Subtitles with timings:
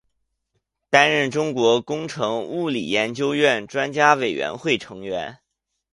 [0.89, 5.37] 担任中国工程物理研究院专家委员会成员。